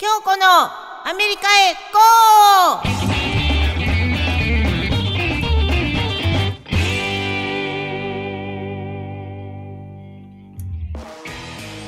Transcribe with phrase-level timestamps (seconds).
[0.00, 1.98] 京子のアメリカへゴ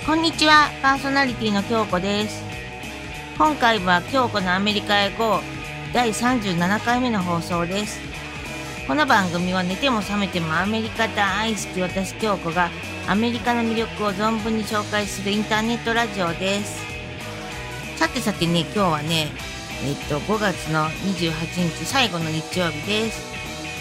[0.05, 2.43] ーこんにちは、パーソナリティの京子です。
[3.39, 5.41] 今回は京子のアメリカへ GO
[5.95, 7.99] 第37回目の放送です。
[8.87, 12.69] この番組は寝ても覚めてもアメリカ大好き私京子が
[13.09, 16.92] アメリカの魅力を存分に紹介するインターネットラジオです。
[18.03, 19.29] さてさてね、今日はね、
[19.87, 23.23] えっと、5月の28日最後の日曜日です。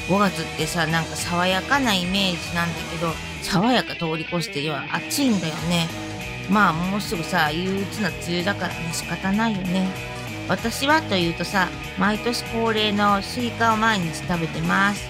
[0.07, 5.87] 5月ってさ、なんか爽やかなイメージなんだけど、爽やか通り越して要は暑いんだよね。
[6.51, 9.89] まあもうすぐさ、憂鬱な梅雨だからね、仕方ないよね。
[10.47, 11.67] 私はというとさ、
[11.97, 15.09] 毎年恒例のスイカを毎日食べてます。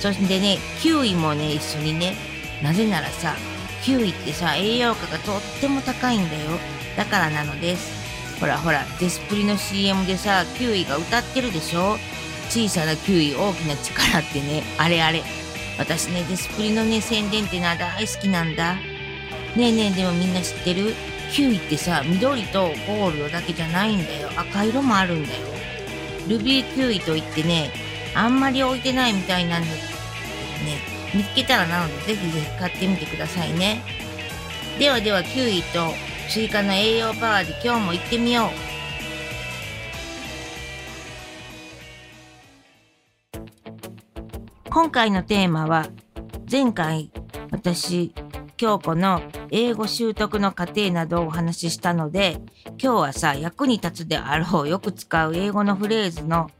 [0.00, 2.16] そしてね、キウイもね、一緒にね。
[2.62, 3.34] なぜならさ、
[3.82, 6.52] キウイってさ、栄養価がとっても高いんだよ。
[6.96, 8.05] だからなのです。
[8.40, 11.96] ほらほら、デスプリの CM でさ、キウイが歌ってるでしょ？
[12.50, 15.22] 小さなキウイ、大きな力ってね、あれあれ。
[15.78, 18.74] 私ね、デスプリのね、宣伝ってのは大好きなんだ。
[18.74, 18.82] ね
[19.56, 20.94] えねえ、でもみんな知ってる？
[21.32, 24.30] キウイってさ、緑とゴールドだけじゃないんだよ。
[24.36, 25.40] 赤色もあるんだよ。
[26.28, 27.70] ルビーキウイといってね、
[28.14, 30.78] あんまり置いてないみたいなんだけどね、
[31.14, 33.82] 見つけたらなので、ぜひぜひ買ってみてくださいね。
[34.78, 35.94] ではでは、キウイと
[36.28, 38.76] スイカの栄養パワーで今日も行ってみよう。
[44.70, 45.86] 今回のテーマは
[46.50, 47.10] 前回
[47.50, 48.12] 私
[48.56, 52.38] KYOCO の英語習得の過程などをお話ししたので
[52.82, 56.50] 今日はさ役に立つであろうよく使う英語のフレーズの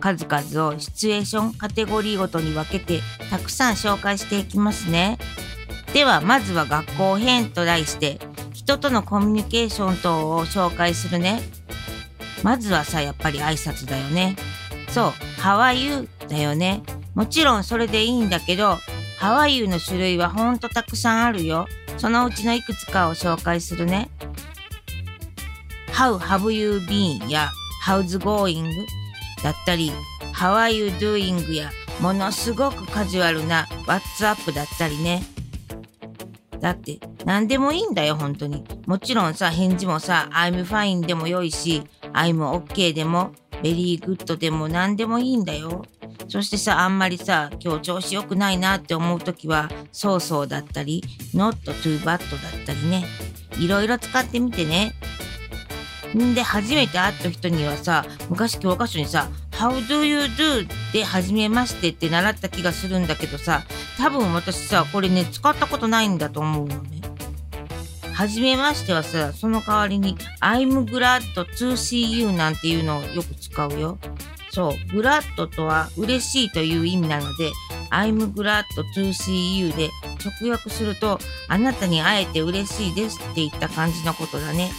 [0.00, 3.00] 数々をシチュエーションカテゴリーごとに分けて
[3.30, 5.18] たくさん紹介していきますね。
[5.92, 8.18] ではまずは学校編と題して
[8.70, 11.42] 人とのコミュニケーション等を紹介するね。
[12.44, 14.36] まずはさやっぱり挨拶だよね。
[14.90, 15.10] そう
[15.42, 16.84] 「How are you?」だよね。
[17.16, 18.78] もちろんそれでいいんだけど、
[19.18, 21.66] ハワイユの種類はほんとたくさんあるよ。
[21.98, 24.08] そのうちのいくつかを紹介するね。
[25.88, 27.28] How have you been?
[27.28, 27.48] や
[27.84, 28.70] How's going?
[29.42, 29.90] だったり、
[30.32, 31.52] How are you doing?
[31.54, 34.52] やものすごくカジュアルな What's up?
[34.52, 35.24] だったりね。
[36.60, 38.64] だって何でもいいんだよ本当に。
[38.86, 41.82] もちろんさ返事もさ I'm fine でもよいし
[42.12, 43.32] I'm OK でも
[43.62, 45.84] Very good でも何でもいいんだよ。
[46.28, 51.04] そしてさ、あんまりさ、今日調子良くないなって思うときは、そうそうだったり、
[51.34, 52.20] not too bad だっ
[52.64, 53.04] たりね。
[53.58, 54.94] いろいろ使ってみてね。
[56.16, 60.66] んで、初めて会った人にはさ、昔教科書にさ、How do you do?
[60.92, 63.62] で、初めましてって習った気がするんだけどさ、
[63.98, 66.99] 多分私さ、これね、使ったことないんだと思うのね。
[68.20, 73.98] 初めましてはさ、その代わりに、I'm glad to see you なんていうのをよく使うよ。
[74.50, 77.50] そう、グラッドとは嬉しいという意味なので、
[77.90, 78.64] I'm glad
[78.94, 79.88] to see you で
[80.42, 84.70] 直訳すると、あなたに会えて嬉しいですって言った感じのことだね。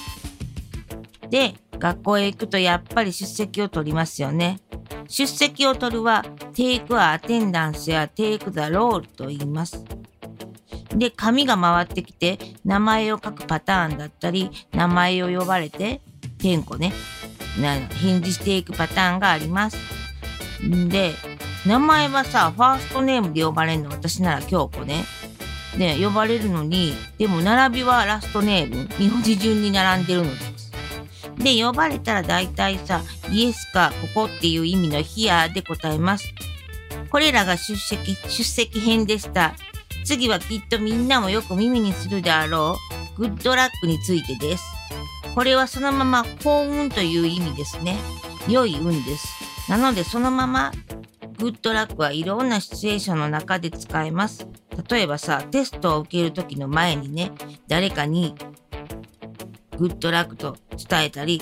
[1.31, 4.59] で、学校へ行くとやっぱり出席を取りますよね。
[5.07, 6.23] 出席を取るは、
[6.53, 9.83] take a attendance や take the role と言います。
[10.95, 16.01] で、紙が回ってきて、名前を書くパターンだったり、名前を呼ばれて、
[16.37, 16.93] 点呼ね。
[18.01, 19.77] 返事していくパターンがあります。
[20.89, 21.13] で、
[21.65, 25.05] 名前はさ、ファーストネームで呼ばれるの私なら京子ね。
[25.77, 30.71] で、呼ばれるのに、でも並びはラストネーム、名字順に並んでるのです。
[31.37, 36.33] で、呼ばれたら大体さ、イエスかここっていう意味のヒアで答えます。
[37.09, 39.53] これらが出席、出席編でした。
[40.05, 42.77] 次はきっとみんなもよく耳にするであろ
[43.17, 44.63] う、グッドラックについてです。
[45.35, 47.97] これはそのまま幸運という意味ですね。
[48.47, 49.27] 良い運です。
[49.69, 50.71] なのでそのまま
[51.37, 54.47] グッドラックはいろんなシチュエーションの中で使えます。
[54.89, 57.31] 例えばさ、テストを受ける時の前にね、
[57.67, 58.35] 誰かに
[59.77, 61.41] グッドラックと伝えたり、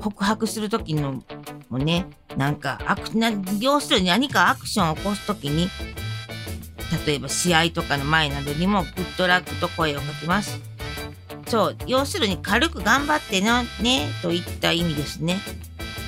[0.00, 1.22] 告白する時の
[1.70, 2.06] もね、
[2.36, 3.30] なんかアクな、
[3.60, 5.68] 要するに何かアクションを起こす時に、
[7.06, 10.60] 例えば試合とかの前などにもグッドラックと声をかけます。
[11.46, 15.40] そう、要するに軽く頑張ってなねといった意味ですね。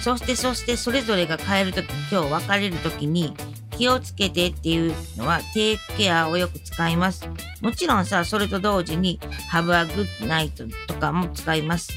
[0.02, 3.34] そしてそしてそれぞれが帰るとき、今日別れるときに
[3.76, 7.28] 気をつけてっていうのはテイクケアをよく使います。
[7.60, 9.18] もちろんさ、それと同時に
[9.50, 11.90] Have a good night とかも使います。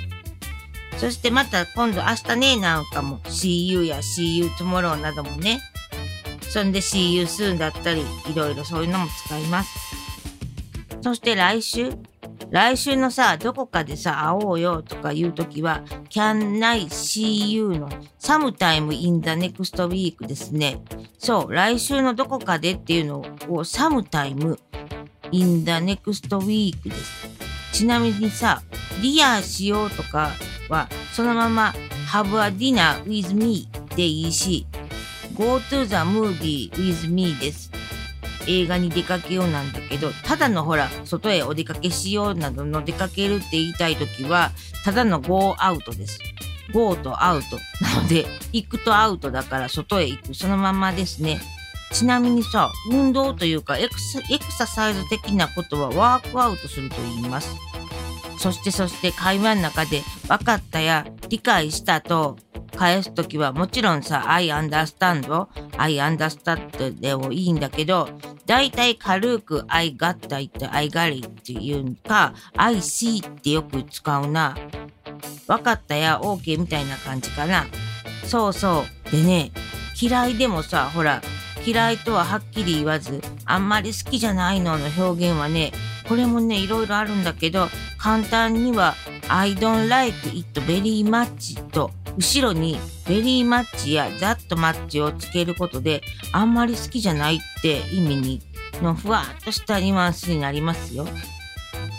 [0.98, 5.60] そしてまた今度明日ねなんかも See you や See you tomorrow などもね。
[6.54, 8.06] そんで See you soon だったり、い
[8.36, 9.70] ろいろそういうのも使います。
[11.02, 11.92] そして来週
[12.52, 17.90] 来週のさ、どこかでさ、会おうよとか言うときは、can I see you の
[18.20, 20.80] sometime in the next week ですね。
[21.18, 23.24] そう、来週のどこかでっていうのを
[23.64, 24.60] sometime
[25.32, 27.80] in the next week です。
[27.80, 28.62] ちなみにさ、
[29.02, 30.30] ディナーしようとか
[30.70, 31.74] は、そのまま
[32.12, 34.68] have a dinner with me でいいし、
[35.38, 37.72] go to the movie with me です。
[38.48, 44.52] 映画に出かけようなんだけど、ただのほら、外へお出かけしようなどの出かけるって言いたいときは、
[44.84, 46.20] ただの go out です。
[46.74, 47.58] go とアウト。
[47.82, 50.34] なので、 行くとアウトだから外へ行く。
[50.34, 51.42] そのままですね。
[51.92, 54.00] ちなみにさ、運動というかエク
[54.58, 57.56] ササイズ的なことはワークアウトすると言います。
[58.44, 62.36] そしてそして会話の中で分かったや理解したと
[62.76, 65.48] 返すときはもちろんさ、I understand,
[65.78, 68.10] I understand でもいいんだけど、
[68.46, 74.58] だいたい軽く I got it, I got it っていうか、I see ってよく使うな。
[75.48, 77.66] わかったや OK みたいな感じかな。
[78.26, 79.12] そうそう。
[79.12, 79.52] でね、
[80.02, 81.22] 嫌いでもさ、ほら、
[81.66, 85.72] 嫌いとははっきり言わず、あんまり好きじゃないのの表現はね、
[86.10, 87.70] これもね、いろいろあるんだけど、
[88.04, 88.96] 簡単には
[89.30, 92.78] I don't like it very much と後ろに
[93.08, 96.02] ベリーマッチやザットマッチをつけることで
[96.34, 98.42] あんまり好きじゃないって意味に
[98.82, 101.08] のふわっとしたニュアンスになりますよ。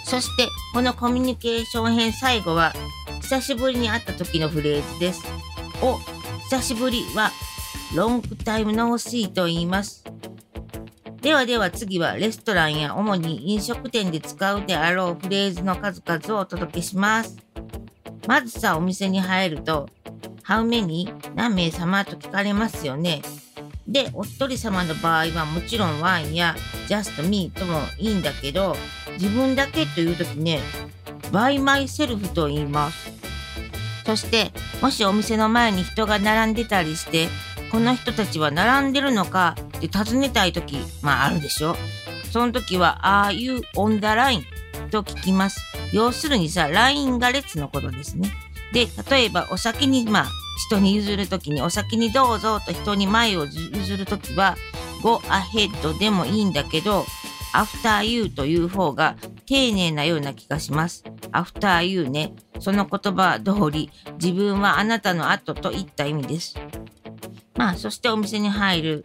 [0.04, 2.74] そしてこのコミュニケーション編最後は
[3.22, 5.24] 久しぶりに会った時のフレーズです。
[5.80, 5.98] お、
[6.50, 7.30] 久しぶりは
[7.96, 10.03] ロングタイムノーシーと言います。
[11.24, 17.38] ではでは次はレストランや主に飲食店で使うであろうフレーズの数々をお届けします。
[18.28, 19.88] まずさ、お店に入ると、
[20.46, 21.10] How many?
[21.34, 22.04] 何名様？
[22.04, 23.22] と聞かれますよね。
[23.88, 26.56] で、お一人様の場合はもちろんワインや
[26.88, 28.76] just me ともいいんだけど、
[29.12, 30.60] 自分だけという時ね、
[31.32, 33.10] by myself と言います。
[34.04, 37.28] そして、もしお店の前に人が並んでたりして、
[37.72, 39.56] この人たちは並んでるのか
[39.86, 41.76] って尋ねたい時、まああるでしょ。
[42.30, 44.44] その時は、Are you on the line?
[44.90, 45.60] と聞きます。
[45.92, 48.30] 要するにさ、LINE が列のことですね。
[48.72, 50.26] で、例えばお酒に、まあ、
[50.66, 54.56] 人に譲るときに、お酒にどうぞと人に前を譲るときは、
[55.02, 57.04] go ahead でもいいんだけど、
[57.54, 59.16] after you という方が
[59.46, 61.04] 丁寧なような気がします。
[61.32, 62.34] after you ね。
[62.60, 63.90] その言葉通り、
[64.20, 66.56] 自分はあなたの後といった意味です。
[67.56, 69.04] まあ、そしてお店に入る。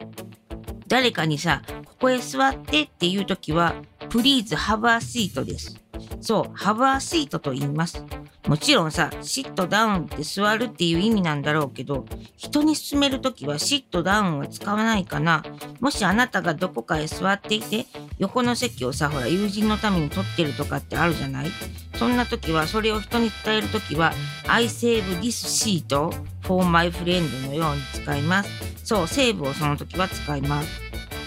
[0.89, 3.75] 誰かにさ、ここへ座ってっていう時は、
[4.09, 5.79] please have a seat です。
[6.21, 8.03] そう、have a seat と言います。
[8.47, 12.05] もちろんさ、シットダウンって座るっていう意味なんだろうけど、
[12.35, 15.43] 人に勧めるときはシットダウンは使わないかな。
[15.79, 17.85] もしあなたがどこかへ座っていて、
[18.17, 21.51] 横の席をさ、ほら、友人のために取ってるとかってあるじゃない？
[21.95, 24.13] そんな時は、それを人に伝えるときは、
[24.47, 26.11] I save this seat
[26.43, 28.49] for my friend のように使います。
[28.83, 30.69] そう、セーブをその時は使います。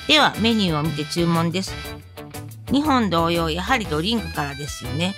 [0.09, 1.73] では、メニューを見て注文です。
[2.73, 5.15] 日本同様、やはりドリンクからですよね。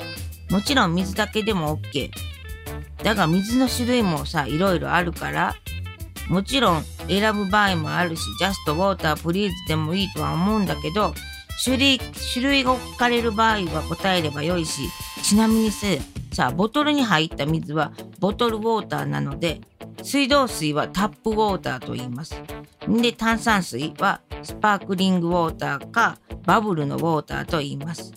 [0.50, 2.10] もちろん水だけでも OK。
[3.02, 5.54] だが水の種類もさ、いろいろあるから、
[6.28, 11.14] もちろん選ぶ場合もあるし、just water please でもいいとは思うんだけど、
[11.62, 11.98] 種類、
[12.32, 14.82] 種類が聞かれる場合は答えればよいし、
[15.22, 15.70] ちなみに、
[16.32, 19.60] さボトルに入った水はボトルウォーターなので、
[20.04, 22.40] 水道水はタップウォーターと言います。
[22.86, 28.12] で、炭酸水はスパークリングウォーターかバブルのウォーターと言います。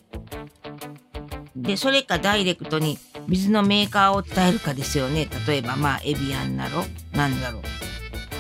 [1.56, 5.28] で、それかダイレクトに水のメーカーを伝えるかですよね。
[5.48, 6.84] 例えば、まあ、エビアンなろ
[7.14, 7.62] なんだろ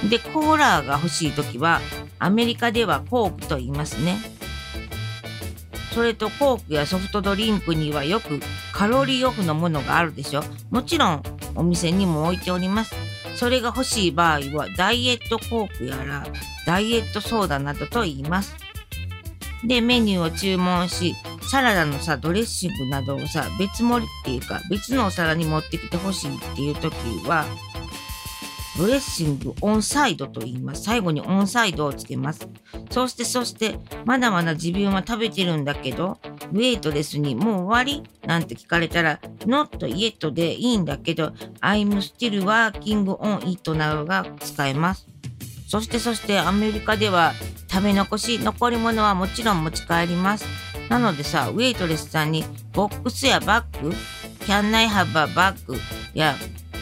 [0.06, 0.10] う。
[0.10, 1.80] で、コーラが欲しいときは、
[2.20, 4.18] アメリカではコークと言いますね。
[5.94, 8.40] それとコークやソフトドリンクにはよく
[8.72, 10.44] カロリーオフのものがあるでしょ。
[10.70, 11.24] もちろん
[11.56, 13.07] お店にも置いております。
[13.38, 16.26] それが欲しい場合はダイエットコークやら
[16.66, 18.56] ダイエットソーダなどと言います。
[19.64, 21.16] で、メニューを注文し、
[21.50, 26.94] サラダのさ、ドレッシングなどをさ、別盛りっていうか、別のお皿に持ってきてほしいっていう時
[27.28, 27.46] は、
[28.78, 30.84] ドレッシングオンサイドと言います。
[30.84, 32.48] 最後にオンサイドをつけます。
[32.92, 36.20] そして、そして、まだまだ自分は食べてるんだけど、
[36.54, 41.30] ウェイトレスにもう終わりなんて聞かれたら、not yet でいいんだけど、
[41.62, 45.08] I'm still working on it などが使えます。
[45.68, 47.34] そして、そしてアメリカでは
[47.68, 50.46] 食べ残し、残り物はもちろん持ち帰ります。
[50.88, 53.92] なのでさ、ウェイトレスさんにボックスやバッグ、
[54.46, 55.56] Can I have a bag
[56.14, 56.36] や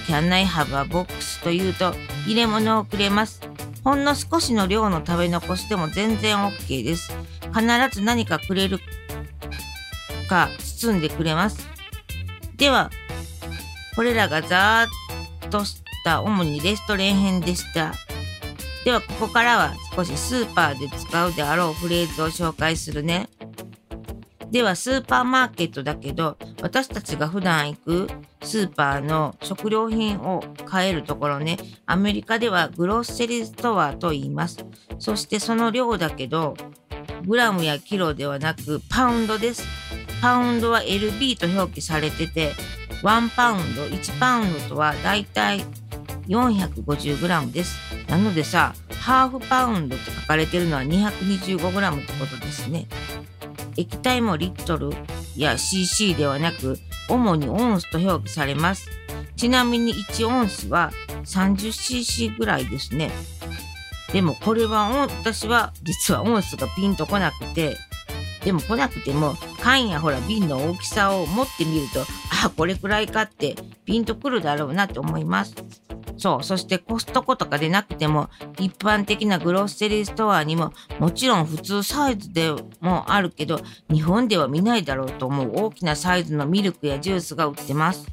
[0.08, 1.94] Can I have a box と言うと
[2.26, 3.42] 入れ物をくれます。
[3.84, 7.12] ほんの少しの量の食べ残しでも全然 OK です。
[7.54, 8.80] 必ず何かくれる
[10.28, 11.68] か、包んでくれます。
[12.58, 12.90] では、
[13.96, 17.94] これらがざーっとした主にレストレン編でした。
[18.84, 23.30] では、ここからは少しスーパーで使うであろうフレーズを紹介するね。
[24.52, 28.08] では、スーパーマーケットだけど、私たちが普段行く
[28.46, 34.66] スーパーの食料品を買えるところね、アメリカではグロッセリーストアと言います。
[35.00, 36.56] そしてその量だけど、
[37.25, 39.66] グラムやキロではなくパウンドです。
[40.22, 42.54] パウンドは LB と表記されてて、
[43.02, 45.66] 1パウンド、1パウンドとはだいたい
[46.28, 47.78] 450g です。
[48.08, 52.88] なのでさ、ハーフパウンドと書かれてるのは 225g ってことですね。
[53.78, 54.92] 液体もリットル
[55.36, 56.78] や cc ではなく、
[57.10, 58.90] 主にオンスと表記されます。
[59.36, 60.92] ちなみに1オンスは
[61.26, 63.12] 30cc ぐらいですね。
[64.14, 67.76] でもこれは私は実はオンスがピンとこなくて、
[68.44, 72.02] でも来なくても缶やほら瓶の大きさを持ってみると、
[72.46, 75.56] あ、これくらいかってピンとくるだろうなと思います。
[76.25, 76.44] そう。
[76.44, 83.62] そしてコストコとかでなくても、一般的なグロッセリーストアにも、もちろん普通サイズでもあるけど、
[83.94, 88.08] 日本では見ないだろうと思う大きなサイズのミルクやジュースが売ってます。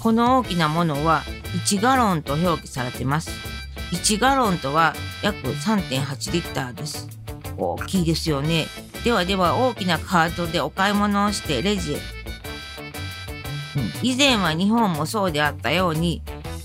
[0.00, 1.22] この大きなものは
[1.64, 3.30] 1ガロンと表記されてます。
[3.92, 7.06] 1ガロンとは約3.8リッターです。
[7.56, 8.66] 大きいですよね。
[9.04, 11.98] ではでは大きなカートでお買い物をしてレジへ。
[14.02, 16.22] 以前は日本もそうであったように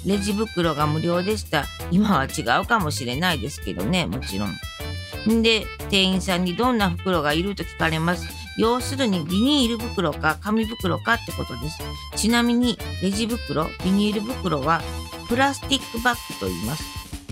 [0.07, 1.65] レジ袋が無料でした。
[1.91, 5.43] 今は違うかもしれないですけどね、もちろん。
[5.43, 8.25] で、店員さんにどんな袋がいると聞かれます。
[8.57, 11.79] 要するにビニール袋か紙袋かってことです。
[12.15, 14.81] ちなみにレジ袋、ビニール袋は
[15.27, 16.83] プラスティックバッグと言います。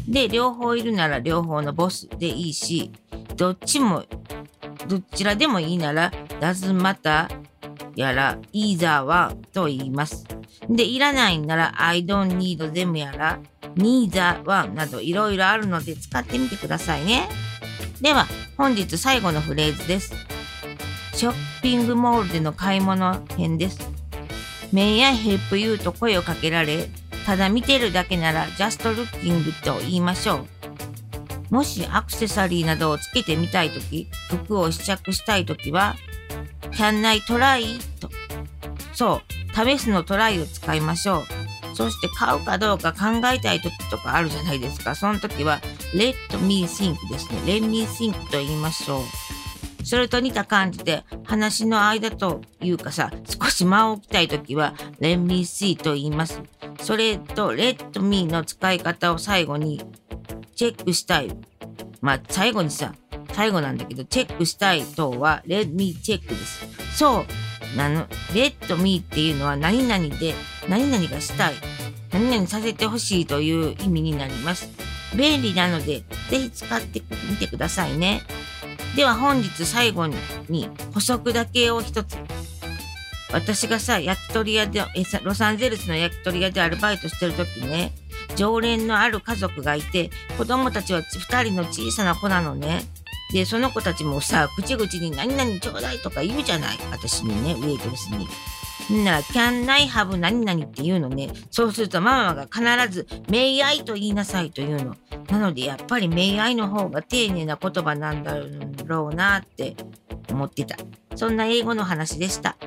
[0.07, 2.91] で、両方いるなら両方のボスでいいし、
[3.37, 4.03] どっちも、
[4.87, 7.29] どちらでもいいなら、ダズマタ
[7.95, 10.25] やら、イーザーはと言います。
[10.69, 13.39] で、いらないなら I don't need them やら
[13.75, 17.29] neither one などいろいろあるので使ってみてくださいね。
[18.01, 20.13] では、本日最後のフレーズです。
[21.13, 23.89] ショッピングモールでの買い物編です。
[24.73, 26.89] May I help you と声をかけられ、
[27.25, 30.45] ただ見てるだけなら just looking と言いましょ
[31.51, 31.53] う。
[31.53, 35.95] もしアクセサリーなどをつけてみたいとき、服を試着したいときは、
[36.71, 37.79] Can I try?
[37.99, 38.09] と。
[38.93, 41.75] そう、試すのトライを使いましょう。
[41.75, 44.95] そして買うかどうか考えたい時とかあるじゃないですか。
[44.95, 45.59] その時は
[45.93, 47.39] let me think ですね。
[47.45, 49.85] let me think と言いましょう。
[49.85, 56.41] それと似た感じで話の間というかさ、少し間を置きたい時は let me see と言います。
[56.81, 59.83] それと let me の使い方を最後に
[60.55, 61.35] チェックしたい。
[62.01, 62.95] まあ最後にさ、
[63.33, 66.97] 最後なんだけど、チェックしたいとは let me check です。
[66.97, 67.25] そう。
[67.75, 70.33] なの、let me っていうのは何々で
[70.69, 71.53] 何々がしたい。
[72.11, 74.69] 何々させてほしいという意味になります。
[75.15, 78.21] 便利なので、ぜひ使ってみてくださいね。
[78.95, 82.17] では本日最後に補足だけを一つ。
[83.33, 84.81] 私がさ、焼き鳥屋で、
[85.23, 87.91] ロサンゼルスの焼き鳥屋でアルバイトしてる時ね、
[88.37, 92.85] 常連のある家族がいて、子供たちは2人の小さな子なのね。
[93.31, 96.77] で、その子たちもさ、口々に何々ちょうだいとか言うじゃない。
[96.91, 98.27] 私にね、ウェイトレスに。
[98.93, 101.29] んな、can I have 何々って言うのね。
[101.49, 104.95] そうするとママが必ず、may I と言いなさいというの。
[105.29, 108.37] なので、やっぱり may I の方が丁寧な言葉なんだ
[108.85, 109.75] ろうなって
[110.29, 110.77] 思ってた。
[111.15, 112.57] そんな英語の話でした。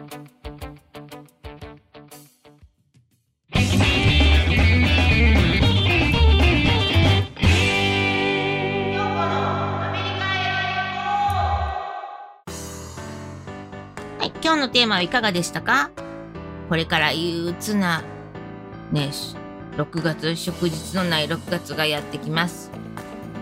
[14.69, 15.91] のテーマはいかがでしたか？
[16.69, 18.03] これから憂鬱な、
[18.93, 19.11] ね、
[19.79, 22.71] 6月、祝日のない6月がやってきます。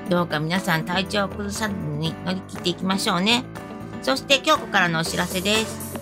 [0.08, 3.42] どうか皆さん体調を崩さずに乗り切っていきましょうね。
[4.02, 5.98] そして京子からのお知らせです。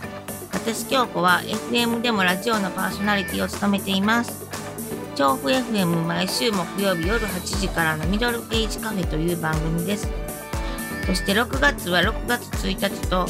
[0.52, 4.44] 私京子は FM でもラジオのパーソナリティを務めています。
[5.14, 10.06] 調布 FM 毎週木曜日夜8時からのミドルエイジカフェという番組です。
[11.06, 13.26] そして6月は6月1日と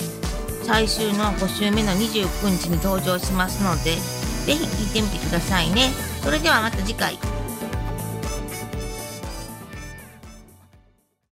[0.66, 3.96] 最終の5週目の29日に登場しますので、
[4.46, 5.90] 是非聴いてみてくださいね。
[6.22, 7.33] それではまた次回。